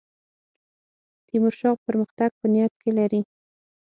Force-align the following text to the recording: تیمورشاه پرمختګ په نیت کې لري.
تیمورشاه 1.27 1.75
پرمختګ 1.85 2.29
په 2.39 2.45
نیت 2.53 2.73
کې 2.81 2.91
لري. 2.97 3.21